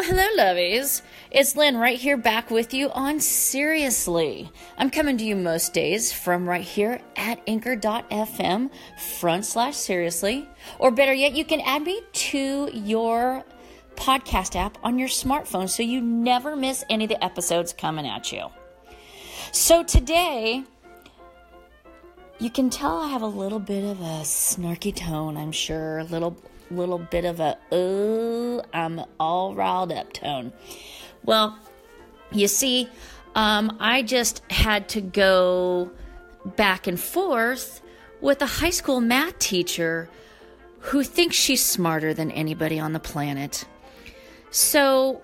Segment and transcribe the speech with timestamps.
[0.00, 1.02] Well, hello, lovies.
[1.30, 4.50] It's Lynn right here back with you on Seriously.
[4.78, 8.70] I'm coming to you most days from right here at anchor.fm
[9.18, 10.48] front slash seriously.
[10.78, 13.44] Or better yet, you can add me to your
[13.94, 18.32] podcast app on your smartphone so you never miss any of the episodes coming at
[18.32, 18.46] you.
[19.52, 20.64] So today,
[22.38, 26.04] you can tell I have a little bit of a snarky tone, I'm sure, a
[26.04, 26.38] little
[26.70, 30.52] little bit of a oh, I'm all riled up tone.
[31.24, 31.58] Well,
[32.32, 32.88] you see,
[33.34, 35.90] um, I just had to go
[36.44, 37.82] back and forth
[38.20, 40.08] with a high school math teacher
[40.80, 43.66] who thinks she's smarter than anybody on the planet.
[44.50, 45.22] So,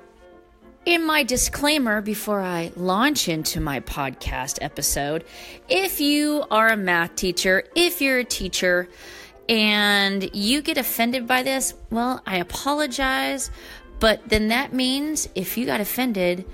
[0.84, 5.24] in my disclaimer before I launch into my podcast episode,
[5.68, 8.88] if you are a math teacher, if you're a teacher,
[9.48, 13.50] and you get offended by this, well, I apologize.
[13.98, 16.44] But then that means if you got offended,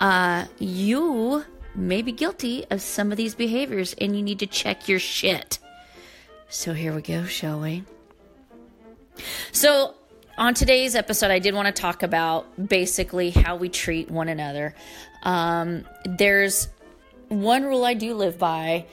[0.00, 4.88] uh, you may be guilty of some of these behaviors and you need to check
[4.88, 5.58] your shit.
[6.48, 7.84] So here we go, shall we?
[9.52, 9.94] So,
[10.36, 14.74] on today's episode, I did want to talk about basically how we treat one another.
[15.22, 16.68] Um, there's
[17.28, 18.86] one rule I do live by,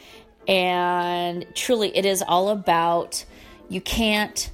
[0.47, 3.23] and truly, it is all about
[3.69, 4.51] you can't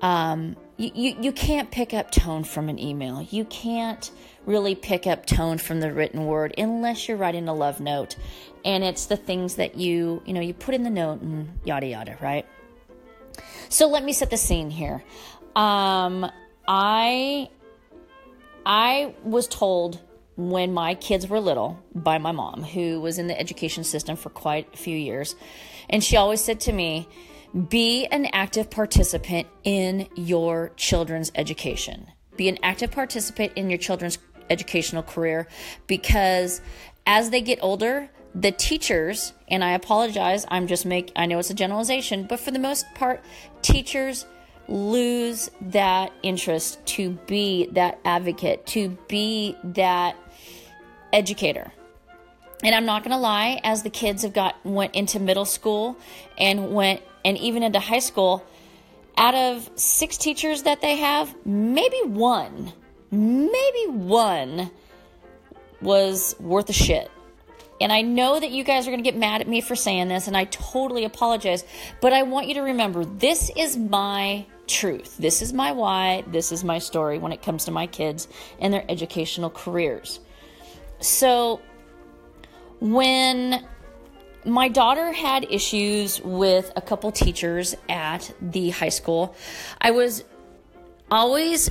[0.00, 3.22] um, you, you, you can't pick up tone from an email.
[3.22, 4.10] You can't
[4.46, 8.16] really pick up tone from the written word unless you're writing a love note.
[8.64, 11.86] And it's the things that you, you know, you put in the note and yada
[11.86, 12.44] yada, right?
[13.68, 15.04] So let me set the scene here.
[15.54, 16.30] Um,
[16.66, 17.48] I
[18.66, 20.00] I was told
[20.36, 24.30] when my kids were little by my mom, who was in the education system for
[24.30, 25.36] quite a few years,
[25.88, 27.08] and she always said to me,
[27.68, 32.06] be an active participant in your children's education.
[32.36, 35.48] Be an active participant in your children's educational career
[35.86, 36.60] because
[37.06, 41.50] as they get older, the teachers, and I apologize, I'm just make I know it's
[41.50, 43.22] a generalization, but for the most part,
[43.60, 44.24] teachers
[44.68, 50.16] lose that interest to be that advocate, to be that
[51.12, 51.70] educator.
[52.62, 55.96] And I'm not going to lie, as the kids have got went into middle school
[56.38, 58.44] and went and even into high school,
[59.16, 62.72] out of six teachers that they have, maybe one,
[63.10, 64.70] maybe one
[65.80, 67.10] was worth a shit.
[67.80, 70.06] And I know that you guys are going to get mad at me for saying
[70.08, 71.64] this, and I totally apologize.
[72.00, 75.16] But I want you to remember this is my truth.
[75.18, 76.22] This is my why.
[76.28, 78.28] This is my story when it comes to my kids
[78.60, 80.20] and their educational careers.
[81.00, 81.60] So,
[82.80, 83.66] when
[84.44, 89.34] my daughter had issues with a couple teachers at the high school.
[89.80, 90.24] I was
[91.10, 91.70] always,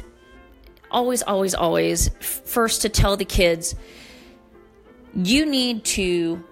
[0.90, 3.76] always, always, always first to tell the kids
[5.14, 6.44] you need to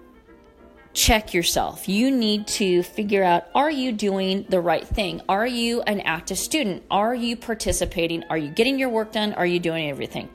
[0.93, 1.87] check yourself.
[1.87, 5.21] You need to figure out are you doing the right thing?
[5.29, 6.83] Are you an active student?
[6.91, 8.23] Are you participating?
[8.29, 9.33] Are you getting your work done?
[9.33, 10.29] Are you doing everything?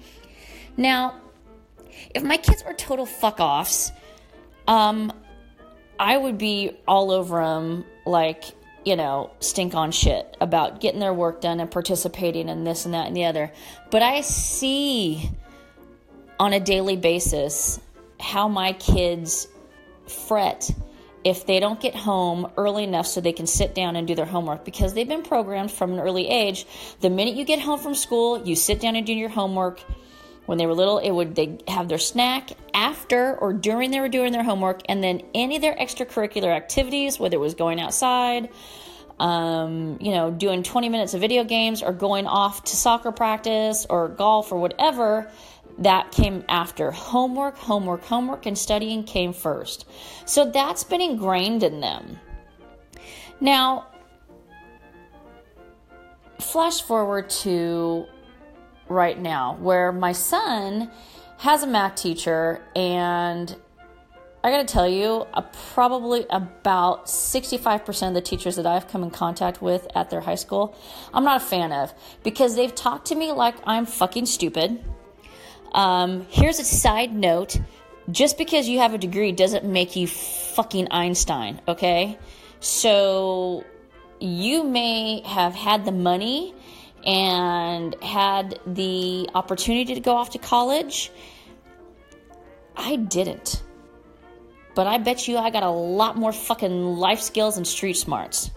[0.76, 1.20] Now,
[2.14, 3.92] if my kids were total fuck offs,
[4.66, 5.12] um,
[5.98, 8.44] I would be all over them like,
[8.84, 12.94] you know, stink on shit about getting their work done and participating in this and
[12.94, 13.52] that and the other.
[13.90, 15.30] But I see
[16.38, 17.80] on a daily basis
[18.20, 19.48] how my kids
[20.06, 20.70] fret
[21.22, 24.26] if they don't get home early enough so they can sit down and do their
[24.26, 26.66] homework because they've been programmed from an early age.
[27.00, 29.80] The minute you get home from school, you sit down and do your homework
[30.46, 34.08] when they were little, it would they have their snack after or during they were
[34.08, 38.50] doing their homework, and then any of their extracurricular activities, whether it was going outside,
[39.18, 43.86] um, you know, doing 20 minutes of video games, or going off to soccer practice
[43.88, 45.30] or golf or whatever,
[45.78, 46.90] that came after.
[46.90, 49.86] Homework, homework, homework, and studying came first.
[50.24, 52.18] So that's been ingrained in them.
[53.40, 53.88] Now,
[56.40, 58.06] flash forward to
[58.88, 60.90] right now where my son
[61.38, 63.56] has a math teacher and
[64.44, 65.40] I got to tell you, uh,
[65.72, 70.34] probably about 65% of the teachers that I've come in contact with at their high
[70.34, 70.76] school,
[71.14, 74.84] I'm not a fan of because they've talked to me like I'm fucking stupid.
[75.72, 77.58] Um, here's a side note
[78.10, 82.18] just because you have a degree doesn't make you fucking Einstein, okay?
[82.60, 83.64] So
[84.20, 86.54] you may have had the money
[87.04, 91.12] and had the opportunity to go off to college.
[92.76, 93.62] I didn't.
[94.74, 98.50] But I bet you I got a lot more fucking life skills and street smarts.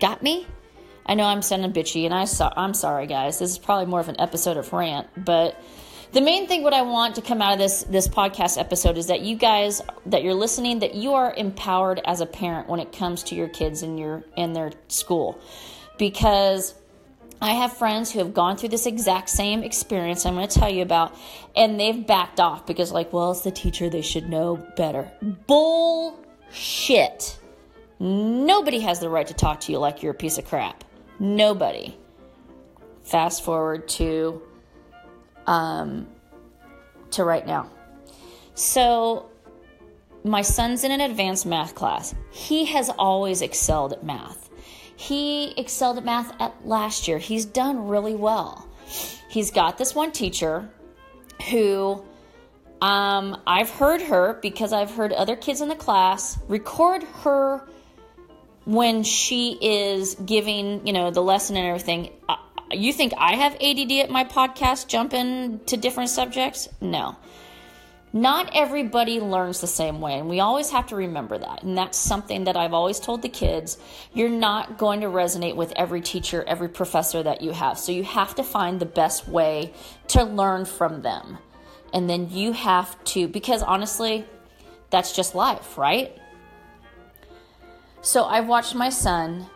[0.00, 0.46] Got me?
[1.06, 3.38] I know I'm sounding bitchy, and I so, I'm sorry, guys.
[3.38, 5.60] This is probably more of an episode of rant, but
[6.12, 9.08] the main thing what I want to come out of this this podcast episode is
[9.08, 12.92] that you guys that you're listening that you are empowered as a parent when it
[12.92, 15.40] comes to your kids in your in their school
[15.98, 16.74] because
[17.40, 20.70] I have friends who have gone through this exact same experience I'm going to tell
[20.70, 21.14] you about
[21.54, 25.10] and they've backed off because like well it's the teacher they should know better.
[25.46, 27.38] Bullshit.
[28.00, 30.84] Nobody has the right to talk to you like you're a piece of crap.
[31.18, 31.96] Nobody.
[33.02, 34.42] Fast forward to
[35.46, 36.08] um,
[37.12, 37.70] to right now.
[38.54, 39.30] So,
[40.22, 42.14] my son's in an advanced math class.
[42.30, 44.43] He has always excelled at math.
[44.96, 47.18] He excelled at math at last year.
[47.18, 48.68] He's done really well.
[49.28, 50.68] He's got this one teacher
[51.50, 52.04] who
[52.80, 57.66] um, I've heard her because I've heard other kids in the class record her
[58.64, 62.10] when she is giving, you know, the lesson and everything
[62.70, 66.68] you think I have ADD at my podcast jumping to different subjects?
[66.80, 67.16] No.
[68.14, 71.64] Not everybody learns the same way, and we always have to remember that.
[71.64, 73.76] And that's something that I've always told the kids.
[74.12, 77.76] You're not going to resonate with every teacher, every professor that you have.
[77.76, 79.74] So you have to find the best way
[80.08, 81.38] to learn from them.
[81.92, 84.24] And then you have to, because honestly,
[84.90, 86.16] that's just life, right?
[88.00, 89.46] So I've watched my son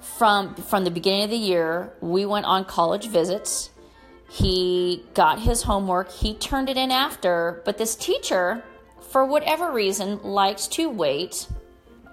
[0.00, 3.70] from from the beginning of the year, we went on college visits.
[4.30, 6.10] He got his homework.
[6.12, 8.62] He turned it in after, but this teacher,
[9.00, 11.48] for whatever reason, likes to wait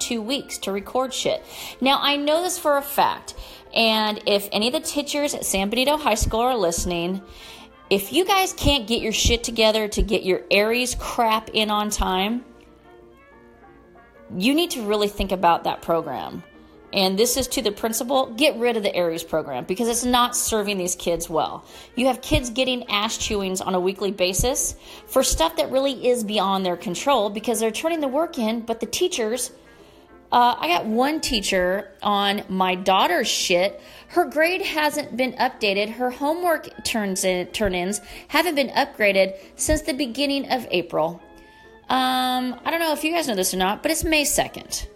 [0.00, 1.44] two weeks to record shit.
[1.80, 3.34] Now, I know this for a fact,
[3.72, 7.22] and if any of the teachers at San Benito High School are listening,
[7.88, 11.88] if you guys can't get your shit together to get your Aeries crap in on
[11.88, 12.44] time,
[14.36, 16.42] you need to really think about that program
[16.92, 20.34] and this is to the principal get rid of the Aeries program because it's not
[20.34, 21.64] serving these kids well.
[21.96, 24.74] You have kids getting ash chewings on a weekly basis
[25.06, 28.80] for stuff that really is beyond their control because they're turning the work in, but
[28.80, 29.50] the teachers.
[30.30, 33.80] Uh, I got one teacher on my daughter's shit.
[34.08, 35.90] Her grade hasn't been updated.
[35.90, 41.22] Her homework turns in, turn-ins haven't been upgraded since the beginning of April.
[41.88, 44.86] Um, I don't know if you guys know this or not, but it's May 2nd.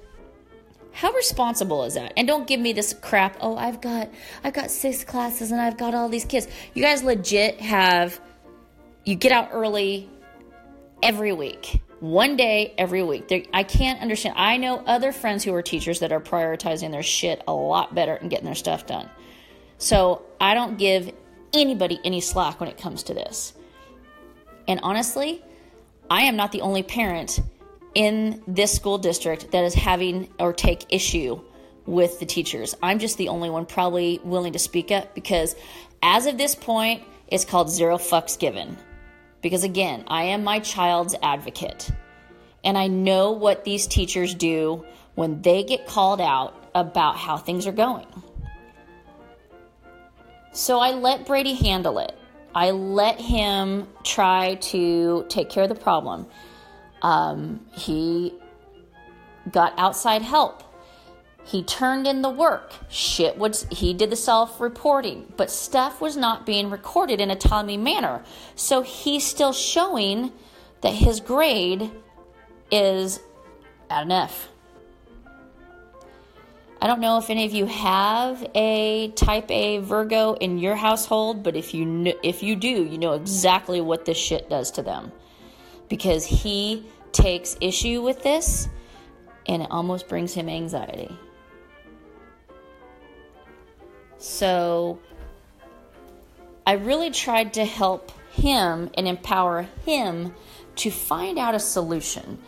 [0.92, 2.12] How responsible is that?
[2.16, 3.36] And don't give me this crap.
[3.40, 4.10] Oh, I've got
[4.44, 6.48] I've got six classes and I've got all these kids.
[6.74, 8.20] You guys legit have
[9.04, 10.08] you get out early
[11.02, 11.80] every week.
[12.00, 13.28] One day every week.
[13.28, 14.34] There, I can't understand.
[14.36, 18.14] I know other friends who are teachers that are prioritizing their shit a lot better
[18.14, 19.08] and getting their stuff done.
[19.78, 21.12] So, I don't give
[21.52, 23.52] anybody any slack when it comes to this.
[24.66, 25.44] And honestly,
[26.10, 27.40] I am not the only parent
[27.94, 31.40] in this school district that is having or take issue
[31.86, 32.74] with the teachers.
[32.82, 35.56] I'm just the only one probably willing to speak up because
[36.02, 38.76] as of this point, it's called zero fucks given.
[39.40, 41.90] Because again, I am my child's advocate.
[42.64, 44.84] And I know what these teachers do
[45.14, 48.06] when they get called out about how things are going.
[50.52, 52.16] So I let Brady handle it.
[52.54, 56.26] I let him try to take care of the problem.
[57.02, 58.32] Um, he
[59.50, 60.62] got outside help.
[61.44, 62.72] He turned in the work.
[62.88, 67.76] Shit was he did the self-reporting, but stuff was not being recorded in a timely
[67.76, 68.22] manner.
[68.54, 70.32] So he's still showing
[70.82, 71.90] that his grade
[72.70, 73.18] is
[73.90, 74.48] at an F.
[76.80, 81.42] I don't know if any of you have a type A Virgo in your household,
[81.42, 85.10] but if you if you do, you know exactly what this shit does to them
[85.92, 88.66] because he takes issue with this
[89.46, 91.14] and it almost brings him anxiety.
[94.16, 94.98] So
[96.66, 100.34] I really tried to help him and empower him
[100.76, 102.38] to find out a solution,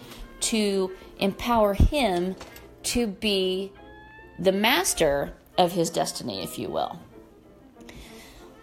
[0.40, 2.36] to empower him
[2.84, 3.72] to be
[4.38, 6.98] the master of his destiny, if you will.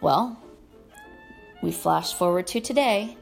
[0.02, 0.42] Well,
[1.62, 3.16] we flash forward to today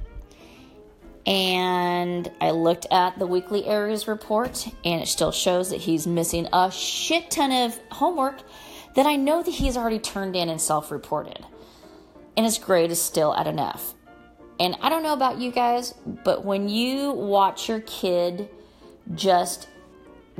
[1.25, 6.47] and I looked at the weekly Aeries report, and it still shows that he's missing
[6.53, 8.41] a shit ton of homework
[8.95, 11.45] that I know that he's already turned in and self reported.
[12.35, 13.93] And his grade is still at an F.
[14.59, 18.49] And I don't know about you guys, but when you watch your kid
[19.15, 19.67] just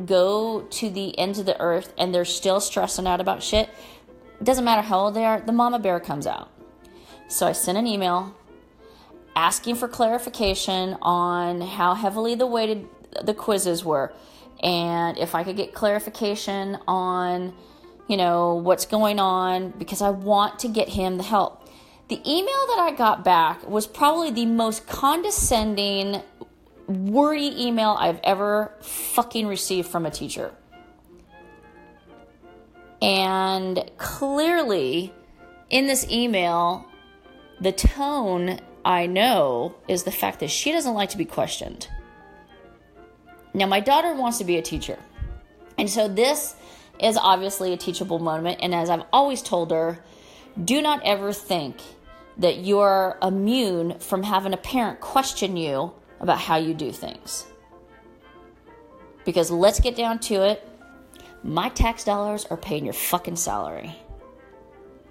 [0.06, 3.70] go to the ends of the earth and they're still stressing out about shit,
[4.40, 6.50] it doesn't matter how old they are, the mama bear comes out.
[7.28, 8.36] So I sent an email
[9.40, 12.88] asking for clarification on how heavily the weighted
[13.24, 14.14] the quizzes were
[14.62, 17.54] and if I could get clarification on
[18.10, 21.70] you know, what's going on because I want to get him the help.
[22.10, 26.24] The email that I got back was probably the most condescending,
[26.88, 30.52] wordy email I've ever fucking received from a teacher.
[33.00, 35.14] And clearly,
[35.70, 36.88] in this email,
[37.62, 41.88] the tone I know is the fact that she doesn't like to be questioned.
[43.54, 44.98] Now, my daughter wants to be a teacher.
[45.78, 46.56] And so this
[47.00, 48.62] is obviously a teachable moment.
[48.64, 50.00] And as I've always told her,
[50.66, 51.78] do not ever think
[52.38, 57.46] that you're immune from having a parent question you about how you do things.
[59.24, 60.68] Because let's get down to it.
[61.44, 63.96] My tax dollars are paying your fucking salary.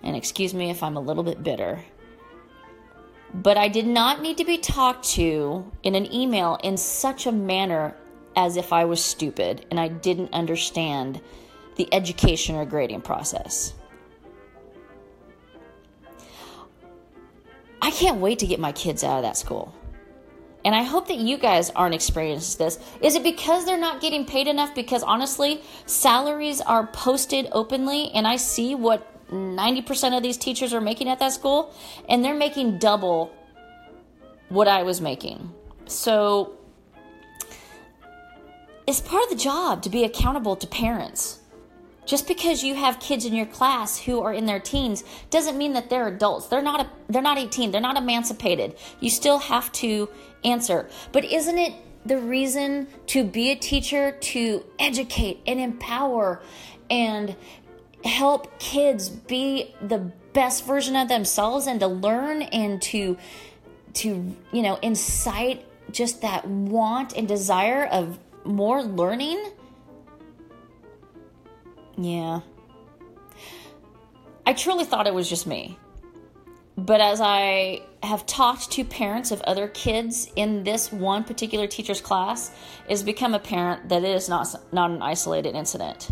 [0.03, 1.85] And excuse me if I'm a little bit bitter.
[3.35, 7.33] But I did not need to be talked to in an email in such a
[7.33, 7.95] manner
[8.37, 11.21] as if I was stupid and I didn't understand
[11.77, 13.75] the education or grading process.
[17.81, 19.75] I can't wait to get my kids out of that school.
[20.65, 22.79] And I hope that you guys aren't experiencing this.
[23.01, 24.75] Is it because they're not getting paid enough?
[24.75, 30.81] Because honestly, salaries are posted openly, and I see what 90% of these teachers are
[30.81, 31.75] making at that school,
[32.09, 33.33] and they're making double
[34.49, 35.53] what I was making.
[35.87, 36.59] So
[38.87, 41.41] it's part of the job to be accountable to parents.
[42.07, 45.75] Just because you have kids in your class who are in their teens doesn't mean
[45.75, 46.47] that they're adults.
[46.47, 47.71] They're not a, they're not 18.
[47.71, 48.77] They're not emancipated.
[48.99, 50.09] You still have to
[50.43, 50.89] answer.
[51.13, 51.75] But isn't it
[52.07, 56.41] the reason to be a teacher to educate and empower
[56.89, 57.37] and
[58.05, 59.99] help kids be the
[60.33, 63.17] best version of themselves and to learn and to
[63.95, 69.53] to you know incite just that want and desire of more learning.
[71.97, 72.41] Yeah.
[74.47, 75.79] I truly thought it was just me.
[76.77, 82.01] But as i have talked to parents of other kids in this one particular teacher's
[82.01, 82.53] class
[82.89, 86.09] it's become apparent that it is not not an isolated incident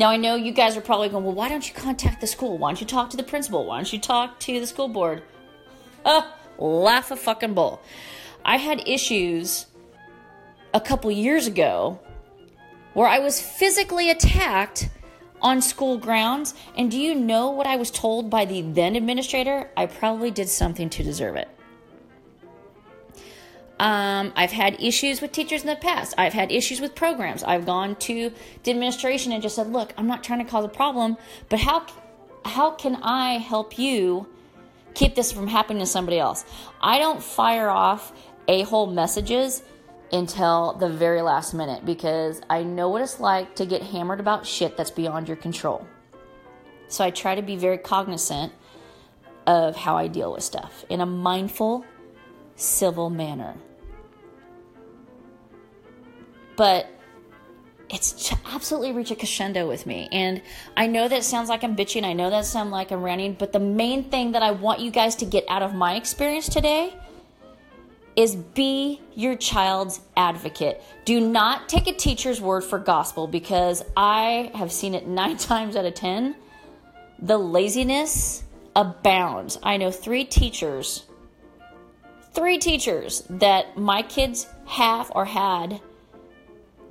[0.00, 2.56] now, I know you guys are probably going, well, why don't you contact the school?
[2.56, 3.66] Why don't you talk to the principal?
[3.66, 5.22] Why don't you talk to the school board?
[6.06, 6.22] Uh,
[6.56, 7.82] laugh a fucking bull.
[8.42, 9.66] I had issues
[10.72, 12.00] a couple years ago
[12.94, 14.88] where I was physically attacked
[15.42, 16.54] on school grounds.
[16.78, 19.68] And do you know what I was told by the then administrator?
[19.76, 21.48] I probably did something to deserve it.
[23.80, 26.14] Um, I've had issues with teachers in the past.
[26.18, 27.42] I've had issues with programs.
[27.42, 28.30] I've gone to
[28.62, 31.16] the administration and just said, "Look, I'm not trying to cause a problem,
[31.48, 31.86] but how
[32.44, 34.26] how can I help you
[34.92, 36.44] keep this from happening to somebody else?"
[36.82, 38.12] I don't fire off
[38.48, 39.62] a-hole messages
[40.12, 44.46] until the very last minute because I know what it's like to get hammered about
[44.46, 45.86] shit that's beyond your control.
[46.88, 48.52] So I try to be very cognizant
[49.46, 51.86] of how I deal with stuff in a mindful,
[52.56, 53.54] civil manner
[56.60, 56.88] but
[57.88, 60.10] it's absolutely reached a crescendo with me.
[60.12, 60.42] And
[60.76, 62.04] I know that sounds like I'm bitching.
[62.04, 63.32] I know that sounds like I'm ranting.
[63.32, 66.50] But the main thing that I want you guys to get out of my experience
[66.50, 66.92] today
[68.14, 70.82] is be your child's advocate.
[71.06, 75.76] Do not take a teacher's word for gospel because I have seen it nine times
[75.76, 76.36] out of ten.
[77.20, 78.44] The laziness
[78.76, 79.58] abounds.
[79.62, 81.06] I know three teachers,
[82.34, 85.80] three teachers that my kids have or had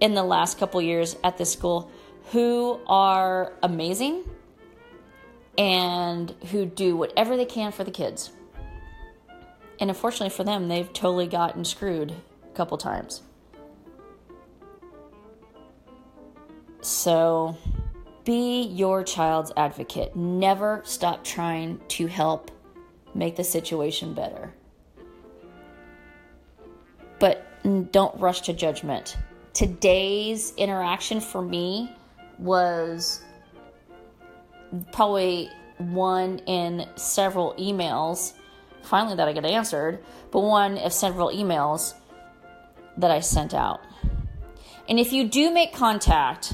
[0.01, 1.91] in the last couple years at this school
[2.31, 4.23] who are amazing
[5.57, 8.31] and who do whatever they can for the kids.
[9.79, 13.23] And unfortunately for them, they've totally gotten screwed a couple times.
[16.81, 17.57] So
[18.23, 20.15] be your child's advocate.
[20.15, 22.51] Never stop trying to help
[23.13, 24.53] make the situation better.
[27.19, 27.45] But
[27.91, 29.17] don't rush to judgment
[29.59, 31.93] today's interaction for me
[32.37, 33.21] was
[34.93, 35.49] probably
[35.79, 38.35] one in several emails,
[38.83, 39.99] finally, that I get answered,
[40.31, 41.93] but one of several emails
[42.95, 43.81] that I sent out.
[44.87, 46.53] And if you do make contact,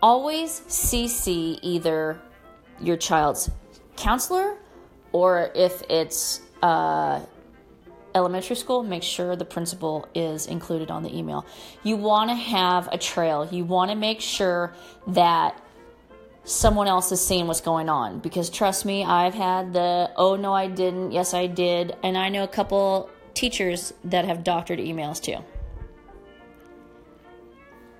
[0.00, 2.20] always CC either
[2.80, 3.50] your child's
[3.96, 4.56] counselor
[5.10, 7.22] or if it's uh,
[8.16, 11.46] elementary school, make sure the principal is included on the email.
[11.82, 13.46] You want to have a trail.
[13.50, 14.74] You want to make sure
[15.08, 15.60] that
[16.44, 20.52] someone else is seeing what's going on because trust me, I've had the oh no
[20.54, 25.20] I didn't, yes I did, and I know a couple teachers that have doctored emails
[25.22, 25.38] too.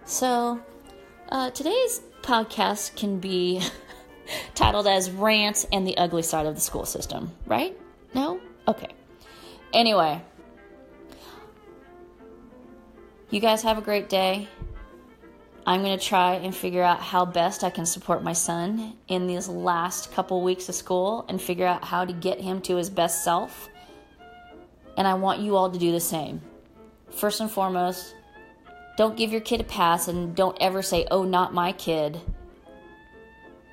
[0.04, 0.60] So,
[1.28, 3.60] uh, today's podcast can be
[4.54, 7.76] titled as Rant and the Ugly Side of the School System, right?
[8.14, 8.40] No?
[8.68, 8.95] Okay.
[9.72, 10.22] Anyway,
[13.30, 14.48] you guys have a great day.
[15.66, 19.26] I'm going to try and figure out how best I can support my son in
[19.26, 22.88] these last couple weeks of school and figure out how to get him to his
[22.88, 23.68] best self.
[24.96, 26.40] And I want you all to do the same.
[27.10, 28.14] First and foremost,
[28.96, 32.20] don't give your kid a pass and don't ever say, oh, not my kid,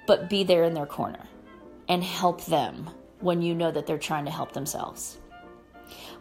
[0.07, 1.27] but be there in their corner
[1.87, 5.19] and help them when you know that they're trying to help themselves.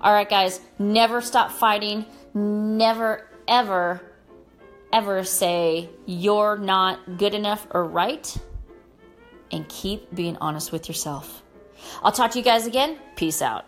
[0.02, 2.06] All right, guys, never stop fighting.
[2.34, 4.12] Never, ever
[4.92, 8.36] ever say you're not good enough or right,
[9.50, 11.42] and keep being honest with yourself.
[12.02, 12.98] I'll talk to you guys again.
[13.16, 13.64] Peace out.